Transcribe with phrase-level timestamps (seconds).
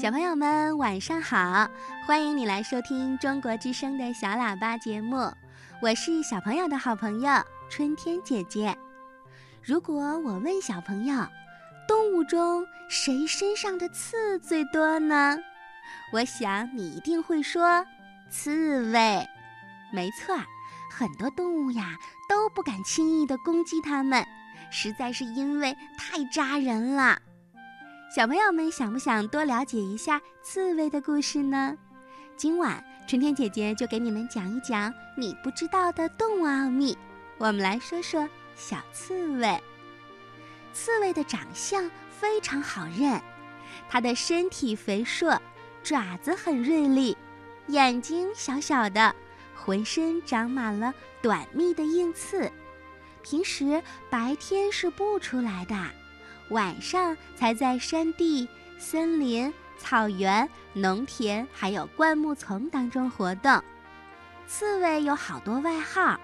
[0.00, 1.68] 小朋友们晚上好，
[2.06, 5.30] 欢迎你来收听中国之声的小喇叭节目，
[5.82, 7.30] 我是小朋友的好朋友
[7.68, 8.74] 春天姐姐。
[9.62, 11.26] 如果我问小朋友，
[11.86, 15.36] 动物中谁身上的刺最多呢？
[16.14, 17.84] 我想你一定会说
[18.30, 19.28] 刺猬。
[19.92, 20.34] 没错，
[20.90, 21.94] 很多动物呀
[22.26, 24.24] 都不敢轻易地攻击它们，
[24.70, 27.18] 实在是因为太扎人了。
[28.12, 31.76] 小朋友们想不想多了解一下刺猬的故事呢？
[32.36, 36.98] 今晚春天姐姐就给你们讲一讲你不知道的动物奥秘。
[37.38, 39.56] 我们来说说小刺猬。
[40.72, 43.22] 刺猬的长相非常好认，
[43.88, 45.40] 它的身体肥硕，
[45.84, 47.16] 爪子很锐利，
[47.68, 49.14] 眼睛小小的，
[49.54, 52.50] 浑身长满了短密的硬刺，
[53.22, 53.80] 平时
[54.10, 55.76] 白天是不出来的。
[56.50, 63.62] 晚上才在山地、森林、草原、农田，还有灌木丛当中活动。
[64.46, 66.18] 刺猬有好多外号，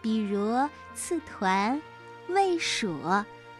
[0.00, 1.80] 比如刺团、
[2.28, 2.96] 卫鼠、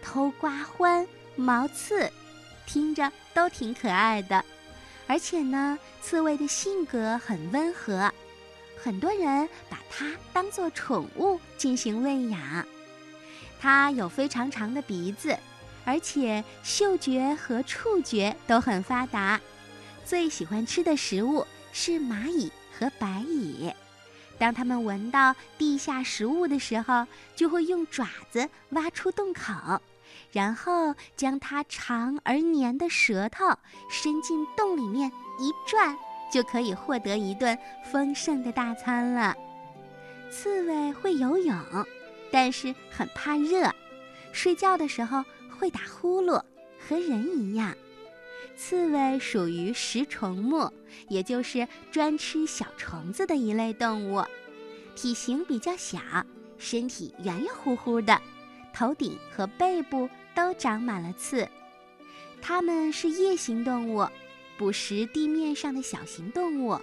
[0.01, 2.11] 偷瓜獾、毛刺，
[2.65, 4.45] 听着都挺可爱的。
[5.07, 8.11] 而且呢，刺猬的性格很温和，
[8.81, 12.65] 很多人把它当做宠物进行喂养。
[13.61, 15.37] 它有非常长的鼻子。
[15.85, 19.41] 而且嗅觉和触觉都很发达，
[20.05, 23.71] 最喜欢吃的食物是蚂蚁和白蚁。
[24.39, 29.81] 当它们闻到地下食物的时候，就会用爪子挖出洞口，
[30.33, 33.45] 然后将它长而黏的舌头
[33.91, 35.97] 伸进洞里面一转，
[36.33, 37.57] 就可以获得一顿
[37.93, 39.37] 丰盛的大餐了。
[40.31, 41.55] 刺猬会游泳，
[42.33, 43.71] 但是很怕热，
[44.33, 45.23] 睡觉的时候。
[45.55, 46.43] 会打呼噜，
[46.79, 47.75] 和人一样。
[48.57, 50.71] 刺猬属于食虫目，
[51.09, 54.23] 也就是专吃小虫子的一类动物，
[54.95, 55.99] 体型比较小，
[56.57, 58.21] 身体圆圆乎乎的，
[58.73, 61.49] 头顶和背部都长满了刺。
[62.41, 64.07] 它们是夜行动物，
[64.57, 66.79] 捕食地面上的小型动物。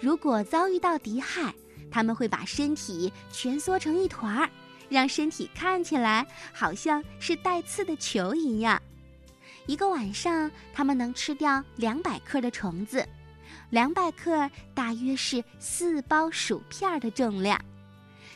[0.00, 1.54] 如果遭遇到敌害，
[1.90, 4.50] 它们会把身体蜷缩成一团儿。
[4.94, 8.80] 让身体看起来好像是带刺的球一样。
[9.66, 13.06] 一个晚上，它们能吃掉两百克的虫子，
[13.70, 17.60] 两百克大约是四包薯片的重量。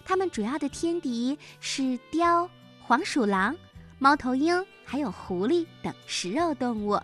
[0.05, 3.55] 它们主要的天敌是雕、黄鼠狼、
[3.99, 6.99] 猫头鹰，还有狐狸等食肉动物。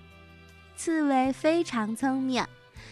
[0.74, 2.44] 刺猬非常聪明。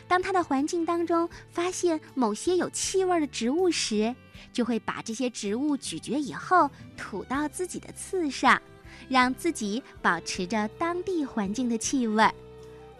[0.09, 4.15] 当它的环境当中发现某些有气味的植物时，
[4.53, 8.61] 就会把这些植物咀嚼以后吐到自己的刺上，
[9.09, 12.29] 让自己保持着当地环境的气味，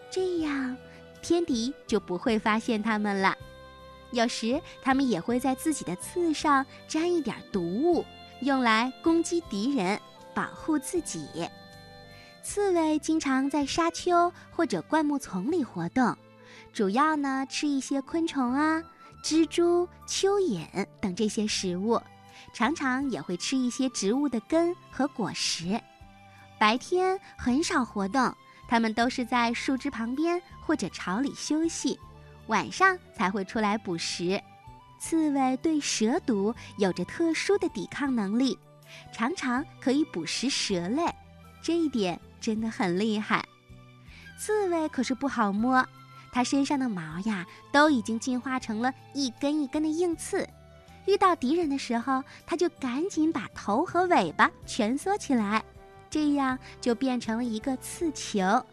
[0.09, 0.75] 这样
[1.21, 3.35] 天敌就不会发现它们了。
[4.11, 8.05] 有时它们也会在自己的刺上沾一点毒物，
[8.41, 9.99] 用来攻击敌人，
[10.33, 11.27] 保护自己。
[12.43, 16.15] 刺猬经常在沙丘或者灌木丛里活动。
[16.73, 18.81] 主要呢吃一些昆虫啊、
[19.23, 22.01] 蜘蛛、蚯蚓等这些食物，
[22.51, 25.79] 常常也会吃一些植物的根和果实。
[26.59, 28.35] 白天很少活动，
[28.67, 31.99] 它们都是在树枝旁边或者巢里休息，
[32.47, 34.41] 晚上才会出来捕食。
[34.99, 38.57] 刺猬对蛇毒有着特殊的抵抗能力，
[39.11, 41.03] 常常可以捕食蛇类，
[41.61, 43.45] 这一点真的很厉害。
[44.39, 45.85] 刺猬可是不好摸。
[46.33, 50.45] 它身上的毛呀，都已经进化成了一根一根的硬刺。
[51.05, 55.63] 遇到敌人的时候，它就赶紧把头和尾巴蜷缩起来，
[56.09, 58.65] 这样就变成了一个刺球。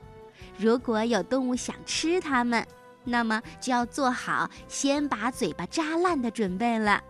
[0.56, 2.66] 如果有动物想吃它们，
[3.04, 7.02] 那么就要做好先把嘴巴扎烂的准备了。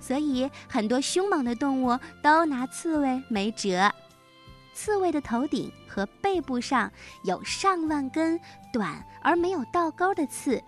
[0.00, 3.94] 所以，很多凶猛的动物都拿刺猬没辙。
[4.74, 6.90] 刺猬的头顶和背部上
[7.22, 8.38] 有上万根
[8.72, 10.62] 短而没有倒钩的刺，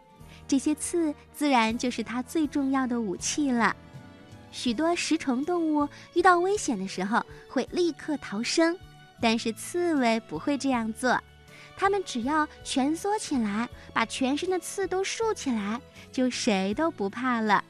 [0.47, 3.75] 这些刺自然就是它最重要的武器了。
[4.53, 7.21] 许多食虫动物遇到危险的时候
[7.51, 8.79] 会立刻逃生，
[9.21, 11.21] 但是刺猬不会这样做，
[11.77, 15.81] 它们只要蜷缩起来，把全身的刺都竖起来，
[16.13, 17.63] 就谁都不怕了。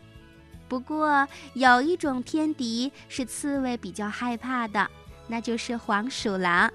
[0.68, 4.88] 不过有一种天敌是刺猬比较害怕的。
[5.26, 6.72] 那就是黄鼠狼，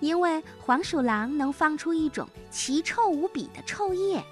[0.00, 4.24] 因为黄鼠狼能放出一种奇臭无比的臭液，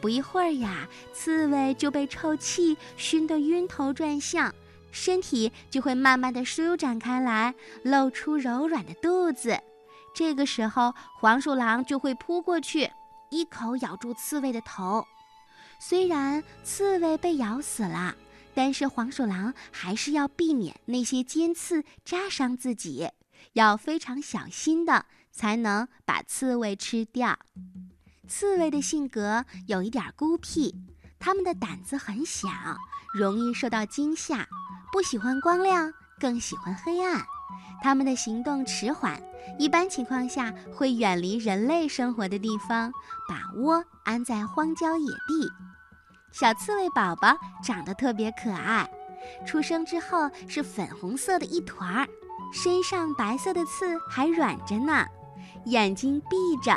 [0.00, 4.54] 不一会儿呀，刺猬就被臭气熏得晕头转向，
[4.90, 9.58] 身体就会慢慢的舒展开来，露出柔软的肚子。
[10.14, 12.90] 这个时候，黄鼠狼就会扑过去，
[13.30, 15.04] 一口咬住刺猬的头。
[15.80, 18.14] 虽然刺猬被咬死了，
[18.54, 23.10] 但是黄鼠狼还是要避免那些尖刺扎伤自己，
[23.54, 27.38] 要非常小心的才能把刺猬吃掉。
[28.26, 30.74] 刺猬的性格有一点孤僻，
[31.18, 32.48] 它们的胆子很小，
[33.12, 34.48] 容易受到惊吓，
[34.92, 37.22] 不喜欢光亮，更喜欢黑暗。
[37.82, 39.22] 它们的行动迟缓，
[39.58, 42.90] 一般情况下会远离人类生活的地方，
[43.28, 45.52] 把窝安在荒郊野地。
[46.34, 47.32] 小刺猬宝宝
[47.62, 48.90] 长得特别可爱，
[49.46, 52.08] 出生之后是粉红色的一团儿，
[52.52, 55.06] 身上白色的刺还软着呢，
[55.66, 56.76] 眼睛闭着，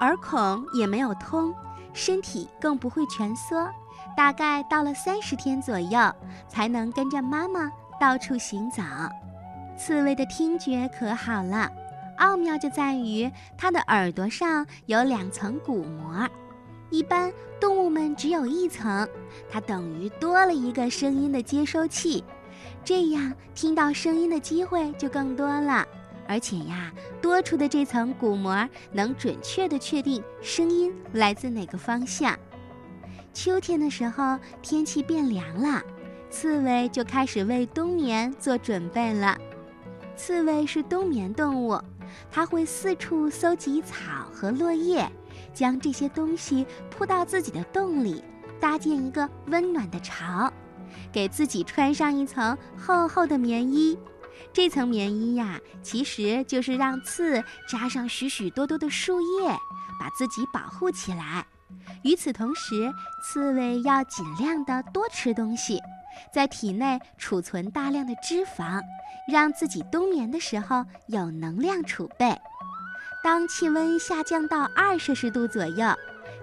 [0.00, 1.54] 耳孔也没有通，
[1.94, 3.66] 身体更不会蜷缩。
[4.14, 5.98] 大概到了三十天左右，
[6.46, 8.82] 才能跟着妈妈到处行走。
[9.74, 11.72] 刺猬的听觉可好了，
[12.18, 16.28] 奥妙就在于它的耳朵上有两层鼓膜。
[16.90, 19.08] 一般动物们只有一层，
[19.50, 22.24] 它等于多了一个声音的接收器，
[22.84, 25.86] 这样听到声音的机会就更多了。
[26.26, 26.92] 而且呀，
[27.22, 32.38] 多出的这层鼓膜能准确地确定声音来自哪个方向。
[33.32, 35.82] 秋天的时候，天气变凉了，
[36.30, 39.38] 刺猬就开始为冬眠做准备了。
[40.16, 41.80] 刺猬是冬眠动物，
[42.30, 45.10] 它会四处搜集草和落叶。
[45.52, 48.22] 将这些东西铺到自己的洞里，
[48.60, 50.52] 搭建一个温暖的巢，
[51.12, 53.98] 给自己穿上一层厚厚的棉衣。
[54.52, 59.50] 这层棉衣呀，其实就是让刺扎上许许多多的树叶，
[59.98, 61.46] 把自己保护起来。
[62.02, 62.92] 与此同时，
[63.22, 65.80] 刺猬要尽量的多吃东西，
[66.32, 68.80] 在体内储存大量的脂肪，
[69.30, 72.38] 让自己冬眠的时候有能量储备。
[73.30, 75.86] 当气温下降到二摄氏度左右，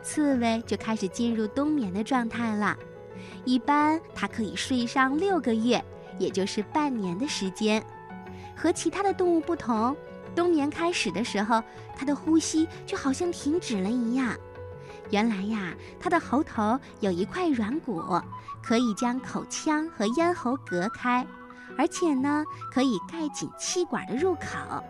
[0.03, 2.77] 刺猬就开始进入冬眠的状态了。
[3.43, 5.83] 一般它可以睡上六个月，
[6.19, 7.83] 也就是半年的时间。
[8.55, 9.97] 和其他的动物不同，
[10.35, 11.59] 冬眠开始的时候，
[11.97, 14.35] 它的呼吸就好像停止了一样。
[15.09, 17.99] 原来呀，它的喉头有一块软骨，
[18.61, 21.25] 可以将口腔和咽喉隔开，
[21.79, 24.83] 而且呢，可以盖紧气管的入口。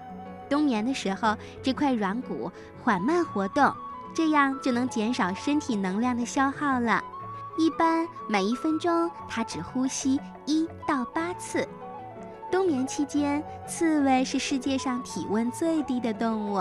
[0.50, 2.52] 冬眠的时候，这块软骨
[2.84, 3.74] 缓慢活动，
[4.14, 7.04] 这样就能减少身体能量的消耗了。
[7.58, 11.68] 一般每一分钟，它只呼吸一到八次。
[12.52, 16.58] 冬眠期间，刺猬是世界上体温最低的动物，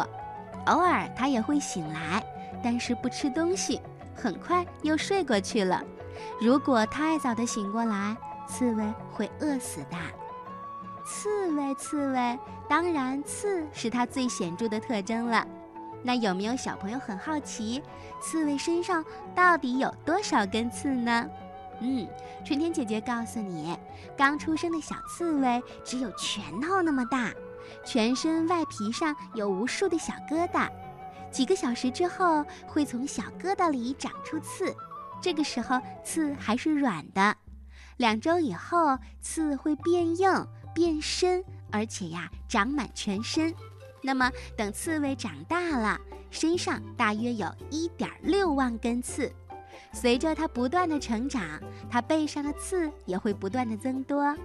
[0.66, 2.25] 偶尔它也会醒来，
[2.62, 3.81] 但是不吃东西，
[4.14, 5.82] 很快又睡过去了。
[6.40, 8.16] 如果太早的醒过来，
[8.48, 9.96] 刺猬会饿死的。
[11.04, 15.46] 刺猬，刺猬，当然刺是它最显著的特征了。
[16.02, 17.82] 那有没有小朋友很好奇，
[18.20, 19.04] 刺猬身上
[19.34, 21.28] 到底有多少根刺呢？
[21.80, 22.06] 嗯，
[22.44, 23.76] 春天姐姐告诉你，
[24.16, 27.32] 刚出生的小刺猬只有拳头那么大，
[27.84, 30.70] 全身外皮上有无数的小疙瘩，
[31.30, 34.74] 几个小时之后会从小疙瘩里长出刺，
[35.20, 37.36] 这个时候刺还是软的，
[37.96, 40.46] 两周以后刺会变硬。
[40.74, 43.54] 变身，而且呀，长满全身。
[44.02, 45.98] 那么，等刺猬长大了，
[46.30, 49.32] 身上大约有一点六万根刺。
[49.93, 54.36] 随着它不断的成长，它背上的刺也会不断的增多。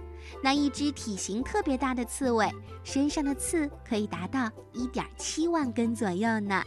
[0.42, 2.48] 那一只体型特别大的刺猬，
[2.84, 6.64] 身上的刺可以达到一点七万根左右呢。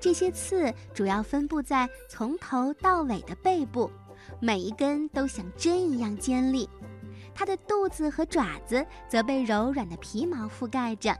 [0.00, 3.90] 这些刺主要分布在从头到尾的背部，
[4.40, 6.68] 每一根都像针一样尖利。
[7.34, 11.14] 它的肚子和爪子则被柔软的皮毛覆盖着。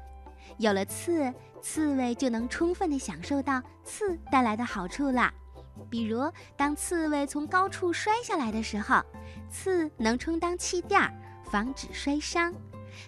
[0.59, 5.33] 有了刺，刺猬就能充分地享受到刺带来的好处啦。
[5.91, 9.03] 比如，当刺猬从高处摔下来的时候，
[9.51, 11.01] 刺能充当气垫，
[11.51, 12.53] 防止摔伤；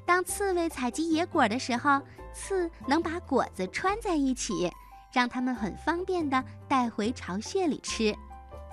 [0.04, 2.00] 当刺猬采集野果的时候，
[2.32, 4.72] 刺能把果子穿在一起，
[5.12, 8.16] 让它们很方便地带回巢穴里吃。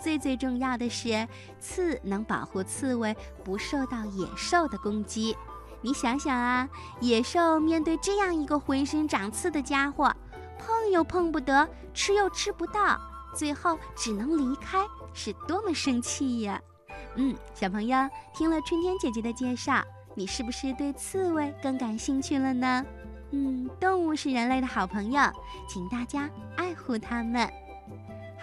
[0.03, 1.25] 最最重要的是，
[1.62, 5.33] 刺能保护刺猬不受到野兽的攻击。
[5.79, 6.67] 你想想啊，
[7.00, 10.13] 野兽面对这样一个浑身长刺的家伙，
[10.60, 13.00] 碰又碰不得，吃又吃不到，
[13.33, 14.79] 最后只能离开，
[15.13, 16.62] 是多么生气呀！
[17.15, 17.98] 嗯，小朋友
[18.33, 19.81] 听了春天姐姐的介绍，
[20.15, 22.86] 你是不是对刺猬更感兴趣了呢？
[23.31, 25.22] 嗯，动物是人类的好朋友，
[25.65, 27.50] 请大家爱护它们。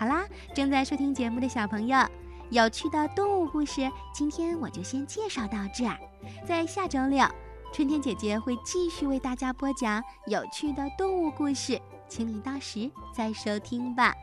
[0.00, 1.98] 好啦，正在收听节目的小朋友，
[2.48, 5.94] 有趣的动物故事，今天我就先介绍到这儿。
[6.48, 7.22] 在下周六，
[7.70, 11.78] 春天姐姐会继续为大家播讲有趣的动物故事，
[12.08, 14.14] 请你到时再收听吧。